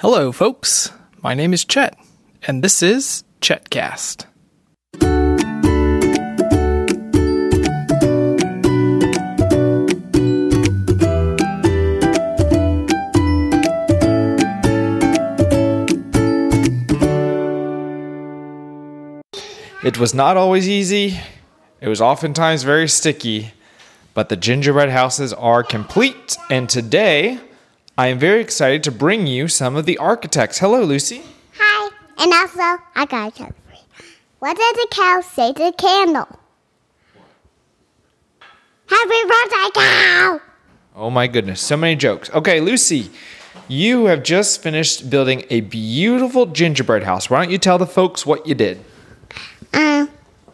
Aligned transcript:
Hello, 0.00 0.30
folks. 0.30 0.92
My 1.22 1.32
name 1.32 1.54
is 1.54 1.64
Chet, 1.64 1.98
and 2.46 2.62
this 2.62 2.82
is 2.82 3.24
Chetcast. 3.40 4.26
It 19.82 19.98
was 19.98 20.12
not 20.12 20.36
always 20.36 20.68
easy. 20.68 21.18
It 21.80 21.88
was 21.88 22.02
oftentimes 22.02 22.64
very 22.64 22.86
sticky, 22.86 23.52
but 24.12 24.28
the 24.28 24.36
gingerbread 24.36 24.90
houses 24.90 25.32
are 25.32 25.62
complete. 25.62 26.36
And 26.50 26.68
today, 26.68 27.40
I 27.98 28.08
am 28.08 28.18
very 28.18 28.42
excited 28.42 28.84
to 28.84 28.92
bring 28.92 29.26
you 29.26 29.48
some 29.48 29.74
of 29.74 29.86
the 29.86 29.96
architects. 29.96 30.58
Hello, 30.58 30.82
Lucy. 30.82 31.22
Hi. 31.58 31.90
And 32.18 32.32
also, 32.32 32.82
I 32.94 33.06
got 33.06 33.40
a 33.40 33.44
you. 33.44 33.54
What 34.38 34.54
did 34.54 34.76
the 34.76 34.88
cow 34.90 35.22
say 35.22 35.52
to 35.54 35.64
the 35.64 35.72
candle? 35.72 36.28
Happy 38.86 39.22
birthday, 39.22 39.80
cow! 39.80 40.40
Oh 40.94 41.08
my 41.08 41.26
goodness, 41.26 41.60
so 41.60 41.76
many 41.76 41.96
jokes. 41.96 42.30
Okay, 42.34 42.60
Lucy, 42.60 43.10
you 43.66 44.04
have 44.04 44.22
just 44.22 44.62
finished 44.62 45.08
building 45.08 45.44
a 45.48 45.62
beautiful 45.62 46.46
gingerbread 46.46 47.02
house. 47.02 47.30
Why 47.30 47.42
don't 47.42 47.50
you 47.50 47.58
tell 47.58 47.78
the 47.78 47.86
folks 47.86 48.26
what 48.26 48.46
you 48.46 48.54
did? 48.54 48.84
Um, 49.72 50.10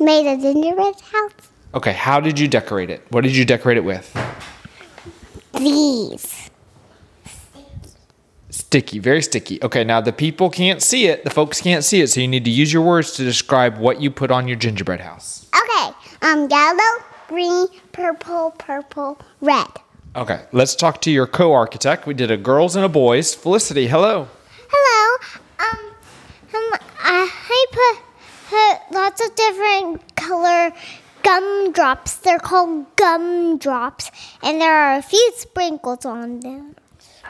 made 0.00 0.26
a 0.26 0.38
gingerbread 0.38 1.00
house. 1.00 1.32
Okay, 1.74 1.92
how 1.92 2.18
did 2.18 2.38
you 2.38 2.48
decorate 2.48 2.88
it? 2.88 3.04
What 3.10 3.24
did 3.24 3.36
you 3.36 3.44
decorate 3.44 3.76
it 3.76 3.84
with? 3.84 4.10
These. 5.52 6.50
Sticky, 8.76 8.98
very 8.98 9.22
sticky. 9.22 9.58
Okay, 9.62 9.84
now 9.84 10.02
the 10.02 10.12
people 10.12 10.50
can't 10.50 10.82
see 10.82 11.06
it, 11.06 11.24
the 11.24 11.30
folks 11.30 11.62
can't 11.62 11.82
see 11.82 12.02
it, 12.02 12.08
so 12.08 12.20
you 12.20 12.28
need 12.28 12.44
to 12.44 12.50
use 12.50 12.70
your 12.70 12.82
words 12.82 13.12
to 13.12 13.24
describe 13.24 13.78
what 13.78 14.02
you 14.02 14.10
put 14.10 14.30
on 14.30 14.46
your 14.46 14.58
gingerbread 14.58 15.00
house. 15.00 15.46
Okay. 15.56 15.94
Um, 16.20 16.46
yellow, 16.50 17.02
green, 17.26 17.68
purple, 17.92 18.50
purple, 18.58 19.18
red. 19.40 19.66
Okay, 20.14 20.42
let's 20.52 20.76
talk 20.76 21.00
to 21.00 21.10
your 21.10 21.26
co 21.26 21.54
architect. 21.54 22.06
We 22.06 22.12
did 22.12 22.30
a 22.30 22.36
girls 22.36 22.76
and 22.76 22.84
a 22.84 22.88
boys. 22.90 23.34
Felicity, 23.34 23.86
hello. 23.86 24.28
Hello. 24.68 25.24
Um, 25.58 25.94
um 26.52 26.78
I 27.00 27.66
put, 27.72 28.02
put 28.50 28.94
lots 28.94 29.26
of 29.26 29.34
different 29.36 30.16
color 30.16 30.70
gumdrops. 31.22 32.16
They're 32.16 32.38
called 32.38 32.94
gumdrops, 32.96 34.10
and 34.42 34.60
there 34.60 34.76
are 34.76 34.98
a 34.98 35.02
few 35.02 35.32
sprinkles 35.34 36.04
on 36.04 36.40
them. 36.40 36.76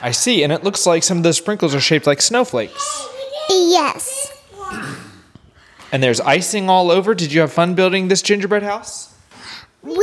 I 0.00 0.10
see, 0.10 0.42
and 0.42 0.52
it 0.52 0.64
looks 0.64 0.86
like 0.86 1.02
some 1.02 1.18
of 1.18 1.22
the 1.22 1.32
sprinkles 1.32 1.74
are 1.74 1.80
shaped 1.80 2.06
like 2.06 2.20
snowflakes. 2.20 3.08
Yes. 3.48 4.32
And 5.92 6.02
there's 6.02 6.20
icing 6.20 6.68
all 6.68 6.90
over. 6.90 7.14
Did 7.14 7.32
you 7.32 7.40
have 7.40 7.52
fun 7.52 7.74
building 7.74 8.08
this 8.08 8.22
gingerbread 8.22 8.62
house? 8.62 9.14
We 9.82 9.94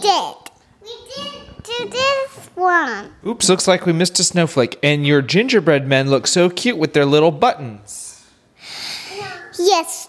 did. 0.00 0.34
We 0.82 0.92
did 1.14 1.62
do 1.62 1.88
this 1.88 2.50
one. 2.54 3.10
Oops, 3.26 3.48
looks 3.48 3.66
like 3.66 3.86
we 3.86 3.92
missed 3.92 4.18
a 4.18 4.24
snowflake. 4.24 4.78
And 4.82 5.06
your 5.06 5.22
gingerbread 5.22 5.86
men 5.86 6.10
look 6.10 6.26
so 6.26 6.50
cute 6.50 6.76
with 6.76 6.92
their 6.92 7.06
little 7.06 7.30
buttons. 7.30 8.26
Yes, 9.58 10.08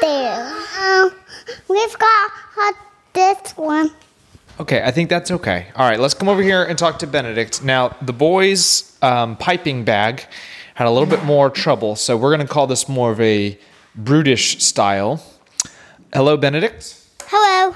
there. 0.00 0.54
Um, 0.80 1.12
we've 1.68 1.98
got 1.98 2.30
uh, 2.60 2.72
this 3.14 3.56
one. 3.56 3.90
Okay, 4.60 4.82
I 4.82 4.90
think 4.90 5.08
that's 5.08 5.30
okay. 5.30 5.66
All 5.74 5.88
right, 5.88 5.98
let's 5.98 6.14
come 6.14 6.28
over 6.28 6.42
here 6.42 6.62
and 6.62 6.78
talk 6.78 6.98
to 7.00 7.06
Benedict. 7.06 7.64
Now, 7.64 7.96
the 8.02 8.12
boys' 8.12 8.96
um, 9.00 9.36
piping 9.36 9.84
bag 9.84 10.26
had 10.74 10.86
a 10.86 10.90
little 10.90 11.08
bit 11.08 11.24
more 11.24 11.48
trouble, 11.50 11.96
so 11.96 12.16
we're 12.16 12.34
going 12.34 12.46
to 12.46 12.52
call 12.52 12.66
this 12.66 12.88
more 12.88 13.10
of 13.12 13.20
a 13.20 13.58
brutish 13.94 14.62
style. 14.62 15.24
Hello, 16.12 16.36
Benedict. 16.36 16.98
Hello. 17.22 17.74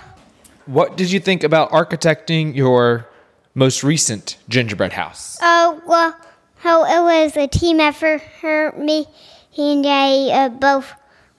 What 0.67 0.97
did 0.97 1.11
you 1.11 1.19
think 1.19 1.43
about 1.43 1.71
architecting 1.71 2.55
your 2.55 3.09
most 3.55 3.83
recent 3.83 4.37
gingerbread 4.49 4.93
house? 4.93 5.39
Oh, 5.41 5.81
well, 5.87 6.15
how 6.59 6.85
it 6.85 7.03
was 7.03 7.37
a 7.37 7.49
team 7.49 7.81
effort. 7.81 8.21
Her, 8.41 8.73
me, 8.77 9.07
and 9.57 9.87
I 9.87 10.29
uh, 10.31 10.49
both 10.51 10.93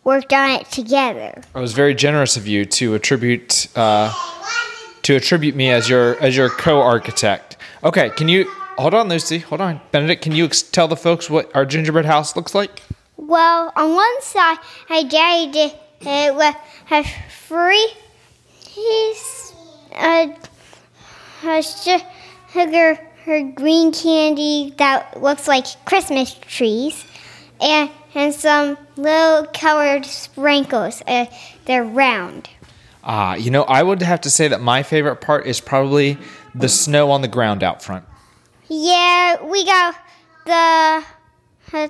worked 0.03 0.33
on 0.33 0.49
it 0.49 0.71
together. 0.71 1.41
It 1.55 1.59
was 1.59 1.73
very 1.73 1.93
generous 1.93 2.37
of 2.37 2.47
you 2.47 2.65
to 2.65 2.95
attribute 2.95 3.67
uh, 3.75 4.11
to 5.07 5.15
attribute 5.15 5.55
me 5.55 5.71
as 5.71 5.87
your 5.87 6.21
as 6.21 6.35
your 6.35 6.49
co-architect. 6.49 7.55
Okay, 7.81 8.09
can 8.09 8.27
you 8.27 8.43
hold 8.77 8.93
on, 8.93 9.07
Lucy? 9.07 9.39
Hold 9.39 9.61
on, 9.61 9.79
Benedict. 9.93 10.21
Can 10.21 10.33
you 10.33 10.43
ex- 10.43 10.61
tell 10.61 10.89
the 10.89 10.97
folks 10.97 11.29
what 11.29 11.49
our 11.55 11.65
gingerbread 11.65 12.03
house 12.03 12.35
looks 12.35 12.53
like? 12.53 12.81
Well, 13.15 13.71
on 13.77 13.95
one 13.95 14.21
side, 14.21 14.57
I 14.89 15.03
did 15.03 15.73
it 16.01 16.35
with 16.35 16.55
have 16.87 17.07
free 17.47 17.87
he's 18.67 19.53
uh, 19.95 20.27
a 21.45 21.63
sugar 21.63 22.99
her 23.23 23.43
green 23.43 23.93
candy 23.93 24.73
that 24.77 25.21
looks 25.21 25.47
like 25.47 25.67
Christmas 25.85 26.33
trees, 26.33 27.05
and 27.61 27.89
and 28.13 28.33
some 28.33 28.77
little 28.97 29.47
colored 29.53 30.05
sprinkles. 30.05 31.01
Uh, 31.07 31.27
they're 31.63 31.85
round. 31.85 32.49
Ah, 33.09 33.35
you 33.35 33.51
know, 33.51 33.63
I 33.63 33.81
would 33.81 34.01
have 34.01 34.19
to 34.21 34.29
say 34.29 34.49
that 34.49 34.59
my 34.59 34.83
favorite 34.83 35.21
part 35.21 35.47
is 35.47 35.61
probably 35.61 36.17
the 36.53 36.67
snow 36.67 37.09
on 37.09 37.21
the 37.21 37.29
ground 37.29 37.63
out 37.63 37.81
front. 37.81 38.03
Yeah, 38.67 39.41
we 39.43 39.65
got 39.65 39.95
the 40.45 41.89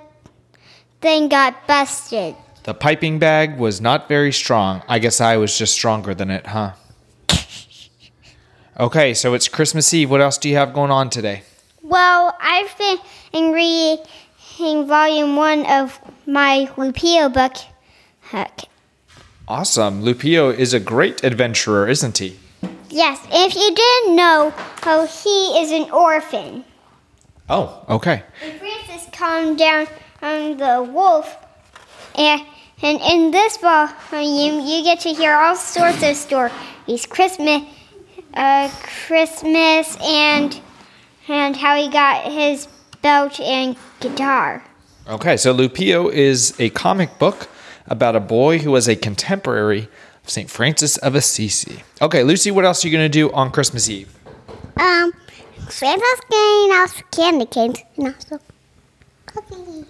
thing 1.01 1.27
got 1.27 1.65
busted. 1.65 2.35
The 2.65 2.75
piping 2.75 3.17
bag 3.17 3.57
was 3.57 3.81
not 3.81 4.07
very 4.07 4.31
strong. 4.31 4.83
I 4.87 4.99
guess 4.99 5.19
I 5.19 5.37
was 5.37 5.57
just 5.57 5.73
stronger 5.73 6.13
than 6.13 6.29
it, 6.29 6.45
huh? 6.45 6.73
Okay, 8.79 9.15
so 9.15 9.33
it's 9.33 9.47
Christmas 9.47 9.91
Eve. 9.91 10.11
What 10.11 10.21
else 10.21 10.37
do 10.37 10.47
you 10.47 10.55
have 10.55 10.71
going 10.71 10.91
on 10.91 11.09
today? 11.09 11.41
Well, 11.81 12.37
I've 12.39 12.77
been 12.77 13.51
reading 13.51 14.85
volume 14.87 15.35
one 15.35 15.65
of 15.65 15.99
my 16.27 16.69
Loupio 16.75 17.33
book. 17.33 17.55
Awesome. 19.47 20.03
Loupio 20.03 20.53
is 20.53 20.73
a 20.73 20.79
great 20.79 21.23
adventurer, 21.23 21.87
isn't 21.87 22.17
he? 22.17 22.37
Yes, 22.89 23.25
if 23.31 23.55
you 23.55 23.73
didn't 23.73 24.15
know, 24.15 24.53
oh, 24.83 25.05
he 25.05 25.61
is 25.61 25.71
an 25.71 25.89
orphan. 25.91 26.65
Oh, 27.49 27.81
okay. 27.87 28.23
And 28.43 28.59
Francis 28.59 29.07
calmed 29.13 29.57
down 29.57 29.87
on 30.21 30.57
the 30.57 30.83
wolf, 30.91 31.37
and 32.15 32.41
and 32.81 32.99
in 33.01 33.31
this 33.31 33.57
volume, 33.57 34.65
you 34.65 34.83
get 34.83 34.99
to 35.01 35.13
hear 35.13 35.33
all 35.33 35.55
sorts 35.55 36.03
of 36.03 36.17
stories, 36.17 37.05
Christmas, 37.07 37.63
uh, 38.33 38.69
Christmas, 39.07 39.97
and 40.03 40.59
and 41.29 41.55
how 41.55 41.77
he 41.77 41.89
got 41.89 42.29
his 42.29 42.67
belt 43.01 43.39
and 43.39 43.77
guitar. 44.01 44.63
Okay, 45.07 45.37
so 45.37 45.53
Loupio 45.53 46.11
is 46.11 46.53
a 46.59 46.69
comic 46.71 47.17
book 47.17 47.47
about 47.87 48.15
a 48.15 48.19
boy 48.19 48.59
who 48.59 48.71
was 48.71 48.87
a 48.87 48.95
contemporary 48.95 49.89
of 50.23 50.29
St. 50.29 50.49
Francis 50.49 50.97
of 50.97 51.15
Assisi. 51.15 51.83
Okay, 52.01 52.23
Lucy, 52.23 52.51
what 52.51 52.65
else 52.65 52.83
are 52.83 52.87
you 52.87 52.97
going 52.97 53.05
to 53.05 53.09
do 53.09 53.31
on 53.31 53.51
Christmas 53.51 53.89
Eve? 53.89 54.13
Um, 54.77 55.11
Santa's 55.69 56.21
getting 56.29 56.71
us 56.73 57.03
candy 57.11 57.45
canes 57.45 57.79
and 57.97 58.07
also 58.07 58.39
cookies. 59.25 59.85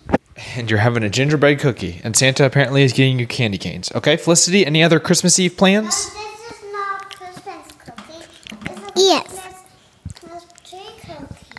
And 0.56 0.70
you're 0.70 0.80
having 0.80 1.04
a 1.04 1.10
gingerbread 1.10 1.60
cookie, 1.60 2.00
and 2.04 2.16
Santa 2.16 2.46
apparently 2.46 2.84
is 2.84 2.94
getting 2.94 3.20
you 3.20 3.28
candy 3.28 3.58
canes. 3.58 3.92
Okay, 3.96 4.18
Felicity, 4.18 4.66
any 4.66 4.84
other 4.84 5.00
Christmas 5.00 5.40
Eve 5.40 5.58
plans? 5.58 6.14
This 6.14 6.52
is 6.52 6.64
not 6.72 7.16
Christmas 7.16 7.72
cookie. 7.80 8.92
Yes. 8.96 9.34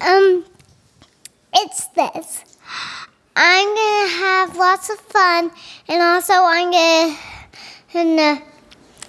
Um, 0.00 0.44
it's 1.54 1.86
this. 1.88 2.44
I'm 3.40 3.68
gonna 3.68 4.08
have 4.08 4.56
lots 4.56 4.90
of 4.90 4.98
fun, 4.98 5.52
and 5.86 6.02
also 6.02 6.32
I'm 6.34 6.72
gonna, 6.72 7.16
gonna, 7.92 8.42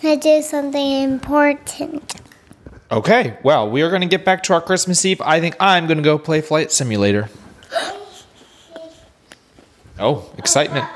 gonna 0.03 0.17
do 0.17 0.43
something 0.43 1.01
important. 1.01 2.21
Okay, 2.91 3.37
well, 3.43 3.67
we 3.67 3.81
are 3.81 3.89
going 3.89 4.01
to 4.01 4.07
get 4.07 4.25
back 4.25 4.43
to 4.43 4.53
our 4.53 4.61
Christmas 4.61 5.03
Eve. 5.03 5.21
I 5.21 5.39
think 5.39 5.55
I'm 5.59 5.87
going 5.87 5.97
to 5.97 6.03
go 6.03 6.17
play 6.17 6.41
Flight 6.41 6.71
Simulator. 6.71 7.29
Oh, 10.01 10.31
excitement. 10.37 10.87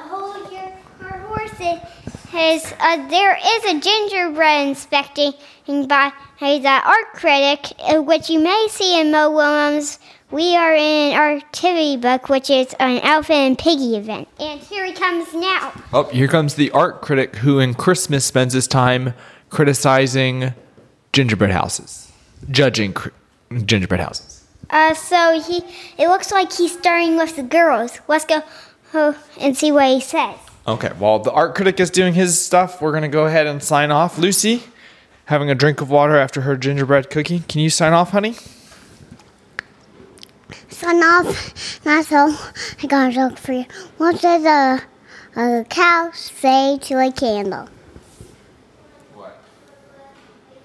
Your 0.49 1.11
horses. 1.27 2.73
Uh, 2.79 3.05
there 3.09 3.37
is 3.37 3.65
a 3.65 3.77
gingerbread 3.77 4.69
inspecting 4.69 5.33
by 5.67 6.13
the 6.39 6.81
art 6.85 7.13
critic, 7.13 7.73
uh, 7.79 8.01
which 8.01 8.29
you 8.29 8.39
may 8.39 8.67
see 8.69 9.01
in 9.01 9.11
Mo 9.11 9.29
Willems. 9.29 9.99
We 10.33 10.57
are 10.57 10.73
in 10.73 11.13
our 11.13 11.35
activity 11.35 11.95
book, 11.95 12.27
which 12.27 12.49
is 12.49 12.73
an 12.79 12.97
Elephant 13.03 13.37
and 13.37 13.55
Piggie 13.55 13.95
event. 13.95 14.27
And 14.39 14.59
here 14.59 14.83
he 14.83 14.91
comes 14.91 15.31
now. 15.31 15.71
Oh, 15.93 16.05
here 16.05 16.27
comes 16.27 16.55
the 16.55 16.71
art 16.71 17.03
critic 17.03 17.35
who 17.35 17.59
in 17.59 17.75
Christmas 17.75 18.25
spends 18.25 18.55
his 18.55 18.67
time 18.67 19.13
criticizing 19.51 20.55
gingerbread 21.11 21.51
houses, 21.51 22.11
judging 22.49 22.93
cr- 22.93 23.09
gingerbread 23.63 23.99
houses. 23.99 24.43
Uh, 24.71 24.95
so 24.95 25.39
he, 25.39 25.57
it 25.99 26.07
looks 26.07 26.31
like 26.31 26.51
he's 26.51 26.75
starting 26.75 27.15
with 27.15 27.35
the 27.35 27.43
girls. 27.43 27.99
Let's 28.07 28.25
go 28.25 28.41
oh, 28.95 29.15
and 29.39 29.55
see 29.55 29.71
what 29.71 29.85
he 29.85 30.01
says. 30.01 30.35
Okay, 30.67 30.89
while 30.97 31.19
the 31.19 31.31
art 31.31 31.53
critic 31.53 31.79
is 31.79 31.91
doing 31.91 32.15
his 32.15 32.43
stuff, 32.43 32.81
we're 32.81 32.89
going 32.89 33.03
to 33.03 33.07
go 33.07 33.27
ahead 33.27 33.45
and 33.45 33.61
sign 33.61 33.91
off. 33.91 34.17
Lucy, 34.17 34.63
having 35.25 35.51
a 35.51 35.55
drink 35.55 35.79
of 35.79 35.91
water 35.91 36.17
after 36.17 36.41
her 36.41 36.57
gingerbread 36.57 37.11
cookie. 37.11 37.41
Can 37.41 37.61
you 37.61 37.69
sign 37.69 37.93
off, 37.93 38.09
honey? 38.09 38.33
Off. 41.03 41.53
So. 42.07 42.33
I 42.81 42.87
got 42.87 43.09
a 43.09 43.13
joke 43.13 43.37
for 43.37 43.53
you. 43.53 43.65
What 43.97 44.21
does 44.21 44.45
a, 44.45 44.81
a 45.35 45.65
cow 45.65 46.11
say 46.13 46.77
to 46.83 46.99
a 46.99 47.11
candle? 47.11 47.67
What? 49.13 49.37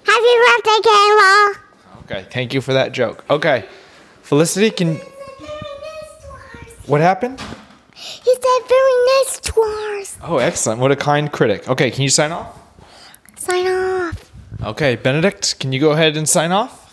Happy 0.05 0.35
birthday, 0.45 0.81
candle! 0.89 1.63
Okay, 2.05 2.27
thank 2.31 2.55
you 2.55 2.61
for 2.61 2.73
that 2.73 2.93
joke. 2.93 3.25
Okay, 3.29 3.67
Felicity, 4.23 4.71
can. 4.71 5.01
What 6.87 7.01
happened? 7.01 7.41
He 7.95 8.35
said 8.35 8.69
very 8.69 8.93
nice 9.17 9.41
to 9.41 9.61
ours. 9.61 10.19
Oh, 10.23 10.39
excellent. 10.39 10.81
What 10.81 10.93
a 10.93 10.97
kind 10.97 11.33
critic. 11.33 11.69
Okay, 11.69 11.91
can 11.91 12.03
you 12.03 12.11
sign 12.11 12.33
off? 12.33 12.59
Sign 13.37 13.67
off. 13.67 14.31
Okay, 14.63 14.97
Benedict, 14.97 15.59
can 15.59 15.73
you 15.73 15.81
go 15.81 15.93
ahead 15.93 16.17
and 16.17 16.29
sign 16.29 16.53
off? 16.53 16.88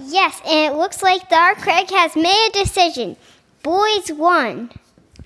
Yes, 0.00 0.40
and 0.46 0.72
it 0.72 0.76
looks 0.76 1.02
like 1.02 1.28
the 1.28 1.36
art 1.36 1.58
critic 1.58 1.90
has 1.90 2.14
made 2.16 2.50
a 2.50 2.58
decision. 2.64 3.16
Boys 3.62 4.12
won. 4.12 4.70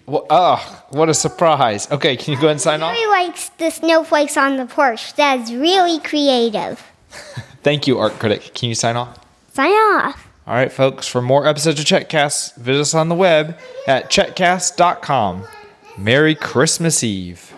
Well, 0.06 0.26
oh, 0.31 0.84
what 0.90 1.08
a 1.08 1.14
surprise. 1.14 1.90
Okay, 1.90 2.17
can 2.17 2.32
you 2.34 2.40
go 2.40 2.46
ahead 2.46 2.52
and 2.52 2.61
sign 2.61 2.82
off? 2.82 2.93
Really 2.93 3.26
likes 3.26 3.50
the 3.50 3.70
snowflakes 3.70 4.37
on 4.37 4.56
the 4.56 4.67
porch. 4.67 5.14
That's 5.14 5.52
really 5.52 5.99
creative. 6.00 6.82
Thank 7.62 7.87
you, 7.87 7.99
art 7.99 8.14
critic. 8.14 8.52
Can 8.55 8.69
you 8.69 8.75
sign 8.75 8.96
off? 8.96 9.19
Sign 9.52 9.70
off. 9.70 10.26
All 10.46 10.55
right, 10.55 10.73
folks, 10.73 11.06
for 11.06 11.23
more 11.23 11.46
episodes 11.46 11.78
of 11.78 11.87
Chetcast, 11.87 12.56
visit 12.56 12.81
us 12.81 12.94
on 12.94 13.08
the 13.08 13.14
web 13.14 13.56
at 13.87 14.11
chetcast.com. 14.11 15.44
Merry 15.96 16.34
Christmas 16.34 17.05
Eve. 17.05 17.55